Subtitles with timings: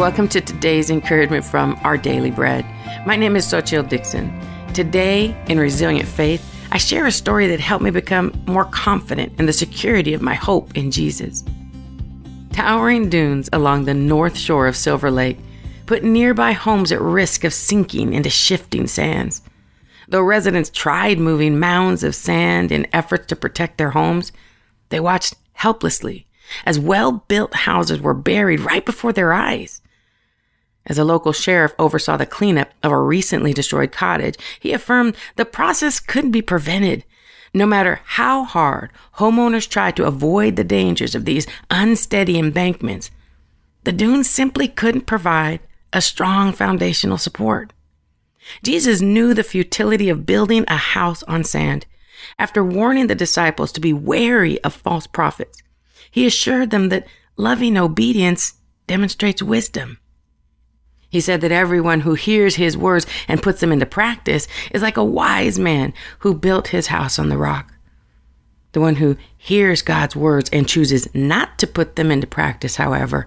[0.00, 2.64] Welcome to today's encouragement from Our Daily Bread.
[3.04, 4.32] My name is Xochitl Dixon.
[4.72, 6.42] Today, in Resilient Faith,
[6.72, 10.32] I share a story that helped me become more confident in the security of my
[10.32, 11.44] hope in Jesus.
[12.54, 15.36] Towering dunes along the north shore of Silver Lake
[15.84, 19.42] put nearby homes at risk of sinking into shifting sands.
[20.08, 24.32] Though residents tried moving mounds of sand in efforts to protect their homes,
[24.88, 26.26] they watched helplessly
[26.64, 29.82] as well built houses were buried right before their eyes.
[30.90, 35.44] As a local sheriff oversaw the cleanup of a recently destroyed cottage, he affirmed the
[35.44, 37.04] process couldn't be prevented.
[37.54, 43.12] No matter how hard homeowners tried to avoid the dangers of these unsteady embankments,
[43.84, 45.60] the dunes simply couldn't provide
[45.92, 47.72] a strong foundational support.
[48.64, 51.86] Jesus knew the futility of building a house on sand.
[52.36, 55.62] After warning the disciples to be wary of false prophets,
[56.10, 58.54] he assured them that loving obedience
[58.88, 60.00] demonstrates wisdom.
[61.10, 64.96] He said that everyone who hears his words and puts them into practice is like
[64.96, 67.74] a wise man who built his house on the rock.
[68.72, 73.26] The one who hears God's words and chooses not to put them into practice, however,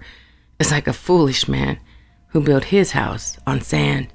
[0.60, 1.78] is like a foolish man
[2.30, 4.08] who built his house on sand.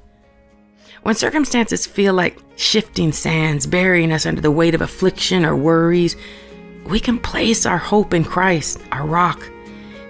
[1.03, 6.17] When circumstances feel like shifting sands burying us under the weight of affliction or worries,
[6.87, 9.47] we can place our hope in Christ, our rock.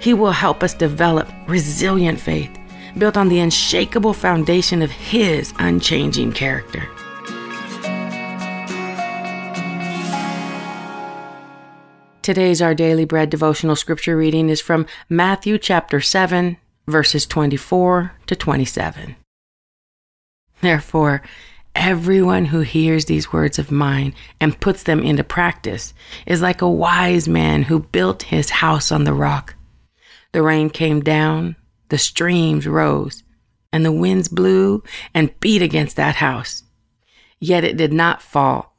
[0.00, 2.57] He will help us develop resilient faith
[2.96, 6.88] built on the unshakable foundation of His unchanging character.
[12.22, 18.36] Today's Our Daily Bread devotional scripture reading is from Matthew chapter 7, verses 24 to
[18.36, 19.16] 27.
[20.60, 21.22] Therefore,
[21.74, 25.94] everyone who hears these words of mine and puts them into practice
[26.26, 29.54] is like a wise man who built his house on the rock.
[30.32, 31.56] The rain came down,
[31.88, 33.22] the streams rose,
[33.72, 34.82] and the winds blew
[35.14, 36.62] and beat against that house.
[37.40, 38.76] Yet it did not fall,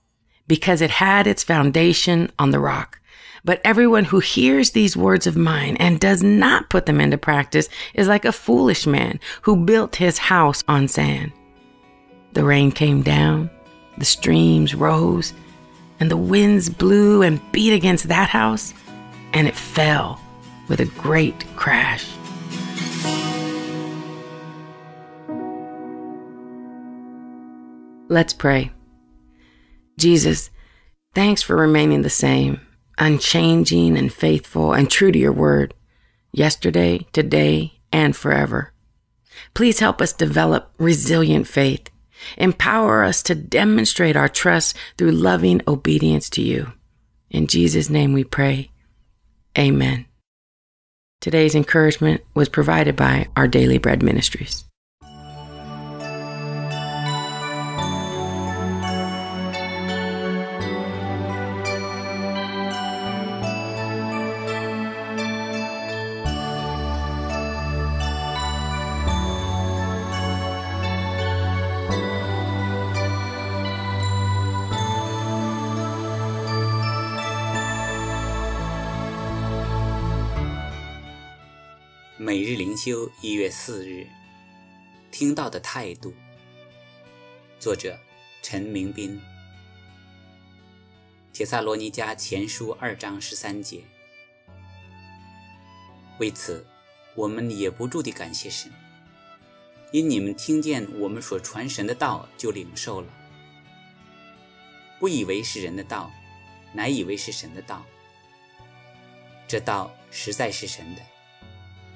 [0.47, 2.99] because it had its foundation on the rock.
[3.45, 7.69] But everyone who hears these words of mine and does not put them into practice
[7.93, 11.31] is like a foolish man who built his house on sand.
[12.33, 13.49] The rain came down,
[13.97, 15.33] the streams rose,
[15.99, 18.73] and the winds blew and beat against that house,
[19.33, 20.19] and it fell
[20.67, 22.05] with a great crash.
[28.09, 28.71] Let's pray.
[29.99, 30.49] Jesus,
[31.13, 32.59] thanks for remaining the same,
[32.97, 35.75] unchanging and faithful and true to your word,
[36.31, 38.73] yesterday, today, and forever.
[39.53, 41.89] Please help us develop resilient faith.
[42.35, 46.73] Empower us to demonstrate our trust through loving obedience to you.
[47.29, 48.71] In Jesus' name we pray.
[49.57, 50.05] Amen.
[51.21, 54.65] Today's encouragement was provided by our Daily Bread Ministries.
[82.79, 84.07] 修一月四日，
[85.11, 86.13] 听到的态度。
[87.59, 87.99] 作者
[88.41, 89.19] 陈明斌。
[91.33, 93.81] 铁萨罗尼迦前书二章十三节。
[96.19, 96.65] 为此，
[97.15, 98.71] 我们也不住地感谢神，
[99.91, 103.07] 因你们听见我们所传神的道，就领受了，
[105.01, 106.09] 不以为是人的道，
[106.71, 107.85] 乃以为是神的道。
[109.49, 111.01] 这道实在是神的。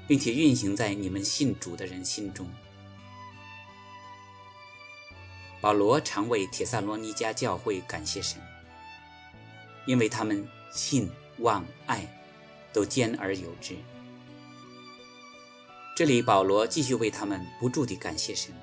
[0.07, 2.49] 并且运行在你们信主的人心中。
[5.61, 8.41] 保罗常为铁萨罗尼迦教会感谢神，
[9.85, 11.09] 因为他们信、
[11.39, 12.05] 望、爱
[12.73, 13.75] 都兼而有之。
[15.95, 18.53] 这里保罗继续为他们不住地感谢神，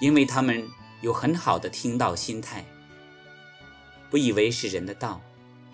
[0.00, 0.66] 因为他们
[1.00, 2.64] 有很好的听道心态，
[4.10, 5.20] 不以为是人的道，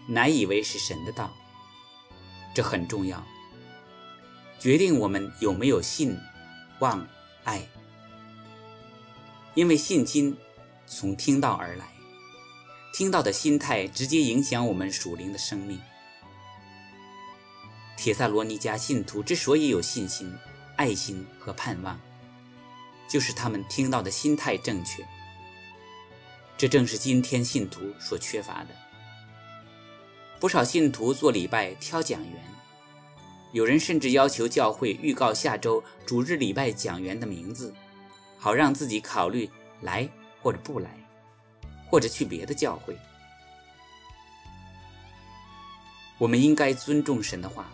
[0.07, 1.33] 乃以为是神的道。
[2.55, 3.25] 这很重要。
[4.65, 6.19] 决定我们有没有信、
[6.79, 7.07] 望、
[7.45, 7.69] 爱，
[9.53, 10.35] 因为信心
[10.87, 11.85] 从听到而来，
[12.95, 15.79] 听到的心态直接影响我们属灵的生命。
[17.99, 20.35] 铁萨罗尼迦信徒之所以有信心、
[20.77, 22.01] 爱心和盼望，
[23.07, 25.07] 就是他们听到的心态正确。
[26.57, 28.69] 这正是今天信徒所缺乏的。
[30.41, 32.55] 不少信徒做礼拜挑讲员。
[33.55, 37.73] 有人甚至要求教会预告下周主日礼拜讲员的名字，
[38.37, 39.49] 好让自己考虑
[39.83, 40.09] 来
[40.43, 40.91] 或者不来，
[41.89, 42.97] 或者去别的教会。
[46.19, 47.71] 我们应该尊重神的话。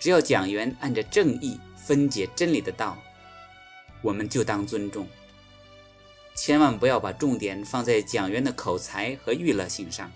[0.00, 2.98] 只要讲员按着正义分解真理的道，
[4.02, 5.06] 我们就当尊重。
[6.34, 10.10] 千万不要把重点放在讲员的口才和娱乐性上。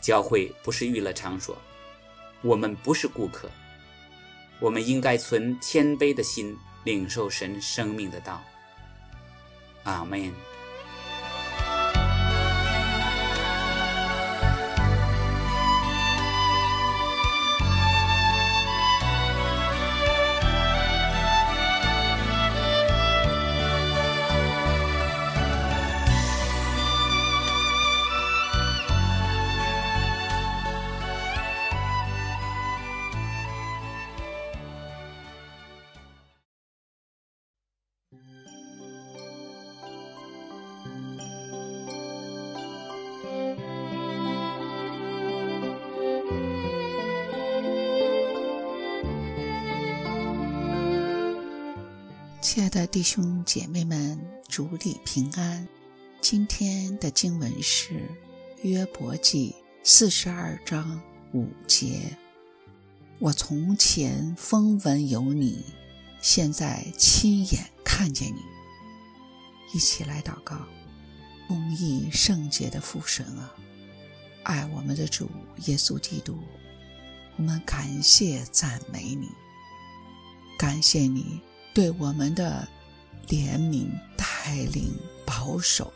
[0.00, 1.58] 教会不是娱乐场所。
[2.42, 3.50] 我们不是顾客，
[4.58, 8.42] 我们应该存谦卑的心，领受神生命的道。
[9.84, 10.49] 阿门。
[52.52, 55.68] 亲爱的弟兄姐妹们，主里平安。
[56.20, 58.10] 今天的经文是
[58.62, 59.54] 约伯记
[59.84, 61.00] 四十二章
[61.32, 62.00] 五节。
[63.20, 65.64] 我从前风闻有你，
[66.20, 68.40] 现在亲眼看见你。
[69.72, 70.56] 一起来祷告，
[71.46, 73.54] 公义圣洁的父神啊，
[74.42, 75.30] 爱我们的主
[75.66, 76.36] 耶稣基督，
[77.36, 79.28] 我们感谢赞美你，
[80.58, 81.40] 感谢你。
[81.72, 82.66] 对我们的
[83.28, 84.92] 怜悯、带领、
[85.24, 85.92] 保守，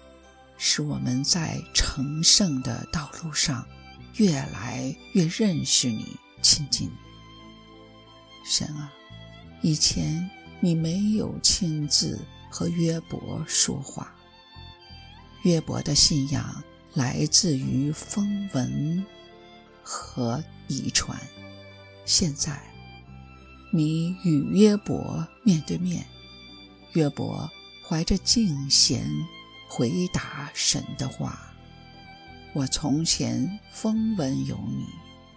[0.56, 3.66] 使我们在成圣的道路上
[4.14, 6.94] 越来越认识你、亲近你。
[8.44, 8.92] 神啊，
[9.62, 10.30] 以前
[10.60, 14.14] 你没有亲自和约伯说话，
[15.42, 16.62] 约伯的信仰
[16.92, 19.04] 来自于风闻
[19.82, 21.20] 和遗传，
[22.04, 22.73] 现在。
[23.76, 26.06] 你与约伯面对面，
[26.92, 27.50] 约伯
[27.84, 29.04] 怀着敬贤
[29.68, 31.52] 回答神的话
[32.54, 34.86] ：“我从前风闻有你，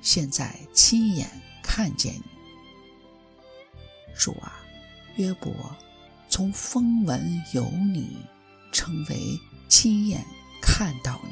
[0.03, 1.27] 现在亲眼
[1.63, 2.21] 看见你。”
[4.15, 4.61] 主啊，
[5.15, 5.51] 约伯
[6.29, 8.17] 从风闻有你，
[8.71, 9.17] 成为
[9.67, 10.23] 亲眼
[10.61, 11.31] 看到你。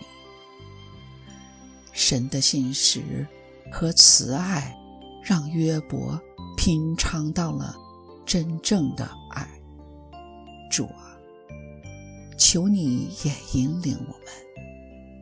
[1.94, 3.28] 神的信实
[3.72, 4.76] 和慈爱，
[5.24, 6.20] 让约伯。
[6.66, 7.76] 品尝到了
[8.26, 9.48] 真正的爱，
[10.72, 11.16] 主啊，
[12.40, 14.26] 求你也引领我们，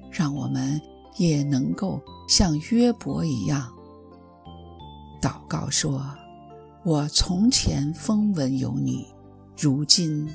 [0.10, 0.80] 让我们
[1.18, 3.70] 也能够像约伯一样
[5.22, 6.02] 祷告说
[6.86, 9.06] ：“我从前风闻有你，
[9.58, 10.26] 如今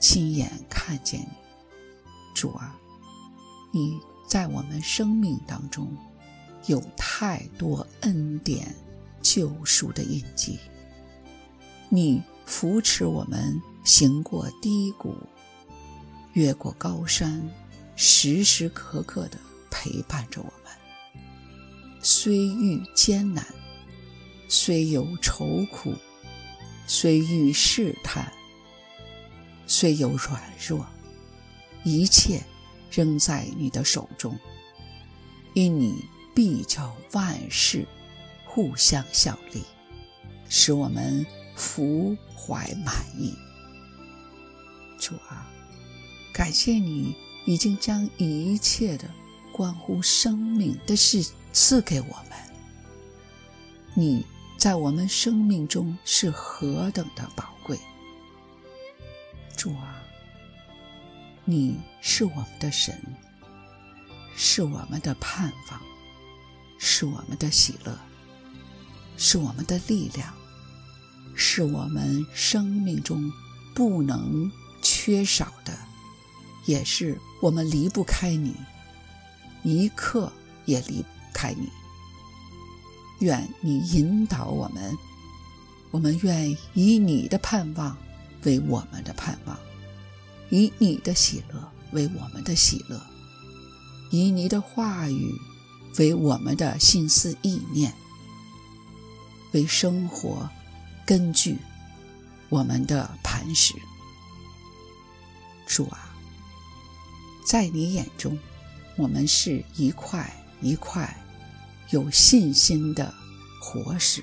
[0.00, 1.28] 亲眼看见你。”
[2.34, 2.76] 主啊，
[3.72, 3.96] 你
[4.26, 5.96] 在我们生命当中
[6.66, 8.74] 有太多恩典。
[9.32, 10.58] 救赎的印记，
[11.88, 15.14] 你扶持我们行过低谷，
[16.32, 17.48] 越过高山，
[17.94, 19.38] 时时刻刻的
[19.70, 22.00] 陪伴着我们。
[22.02, 23.46] 虽遇艰难，
[24.48, 25.94] 虽有愁苦，
[26.88, 28.32] 虽遇试探，
[29.64, 30.84] 虽有软弱，
[31.84, 32.42] 一切
[32.90, 34.36] 仍在你的手中，
[35.54, 37.86] 因你必叫万事。
[38.52, 39.62] 互相效力，
[40.48, 43.32] 使我们福怀满意。
[44.98, 45.48] 主啊，
[46.34, 47.14] 感谢你
[47.46, 49.08] 已经将一切的
[49.52, 52.36] 关乎生命的事赐给我们。
[53.94, 54.26] 你
[54.58, 57.78] 在我们生命中是何等的宝贵！
[59.56, 60.02] 主啊，
[61.44, 63.00] 你是我们的神，
[64.34, 65.80] 是我们的盼望，
[66.80, 67.96] 是我们的喜乐。
[69.22, 70.32] 是我们的力量，
[71.34, 73.30] 是我们生命中
[73.74, 74.50] 不能
[74.80, 75.76] 缺少的，
[76.64, 78.56] 也是我们离不开你，
[79.62, 80.32] 一刻
[80.64, 81.68] 也离不开你。
[83.20, 84.96] 愿你引导我们，
[85.90, 87.94] 我们愿以你的盼望
[88.44, 89.54] 为我们的盼望，
[90.48, 92.98] 以你的喜乐为我们的喜乐，
[94.10, 95.30] 以你的话语
[95.98, 97.94] 为我们的心思意念。
[99.52, 100.48] 为生活
[101.04, 101.58] 根据
[102.48, 103.74] 我们的磐石，
[105.66, 106.14] 主啊，
[107.44, 108.38] 在你眼中，
[108.96, 111.16] 我们是一块一块
[111.90, 113.12] 有信心的
[113.60, 114.22] 活石，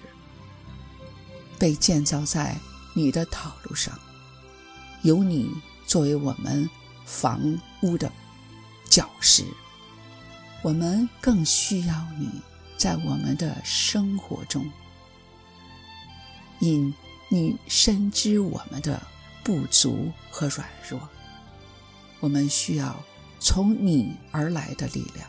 [1.60, 2.56] 被建造在
[2.94, 3.98] 你的道路上，
[5.02, 5.50] 有你
[5.86, 6.70] 作为我们
[7.06, 7.42] 房
[7.82, 8.12] 屋的
[8.90, 9.44] 教师。
[10.64, 12.42] 我们更需要你
[12.78, 14.70] 在我们的生活中，
[16.60, 16.94] 因
[17.30, 19.02] 你深知我们的
[19.44, 21.00] 不足和软弱，
[22.20, 23.04] 我们需要
[23.40, 25.28] 从你而来的力量。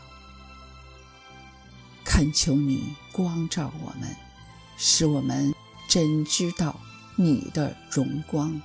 [2.03, 4.15] 恳求你光照我们，
[4.77, 5.53] 使我们
[5.87, 6.79] 真知道
[7.15, 8.59] 你的荣光，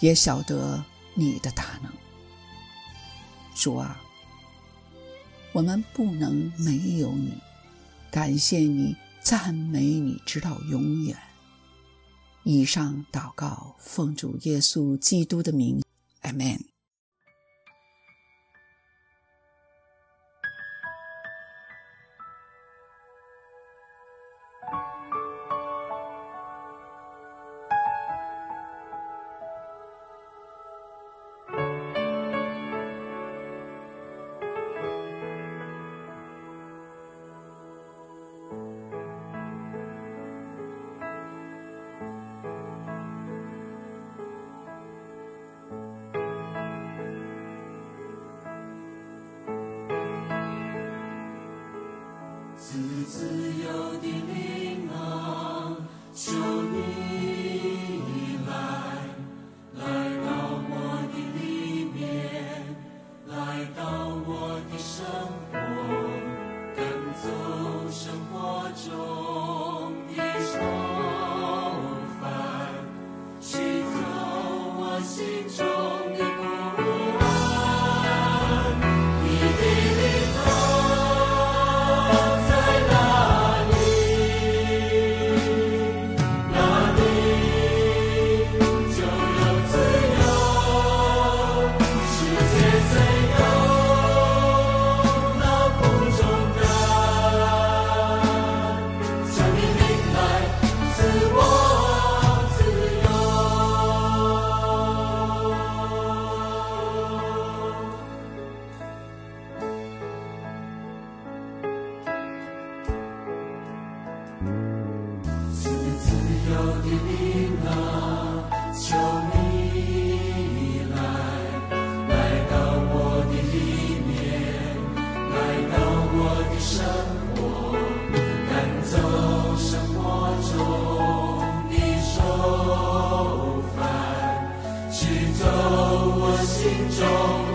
[0.00, 0.82] 也晓得
[1.14, 1.92] 你的大能。
[3.54, 4.00] 主啊，
[5.52, 7.34] 我们不能没有你，
[8.10, 11.16] 感谢你，赞美你，直到永远。
[12.42, 15.82] 以上祷告，奉主耶稣基督的名
[16.22, 16.60] ，Amen。
[75.20, 75.66] 心中。
[76.16, 76.29] 的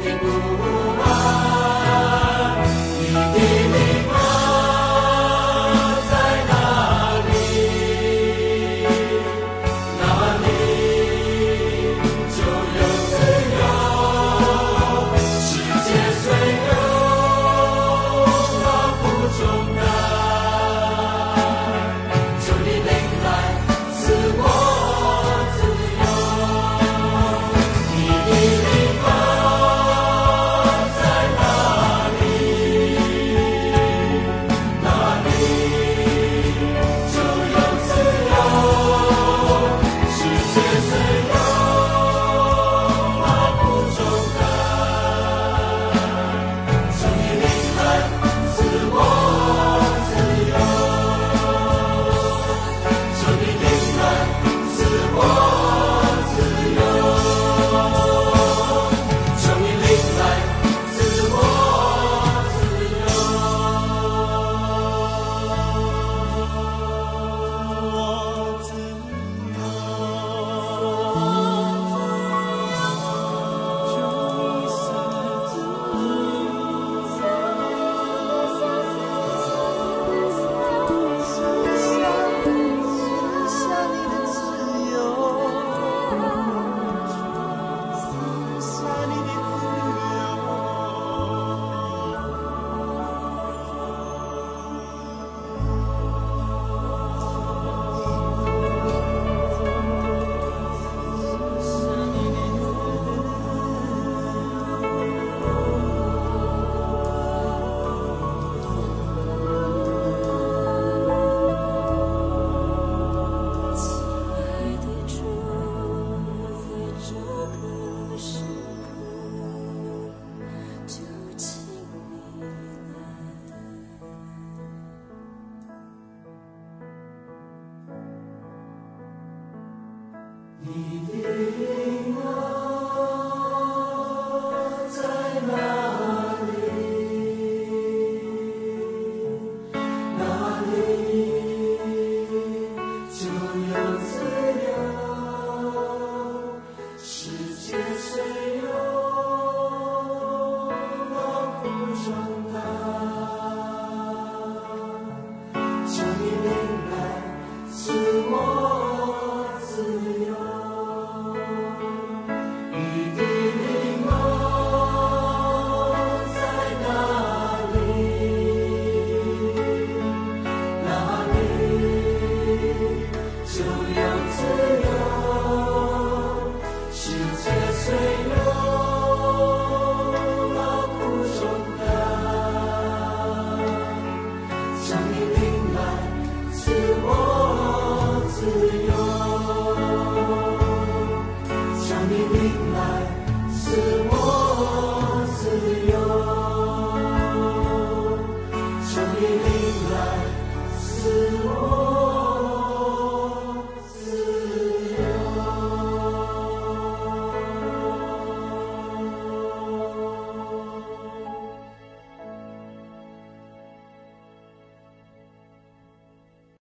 [0.03, 1.54] 的不安。